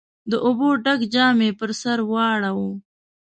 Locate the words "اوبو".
0.45-0.69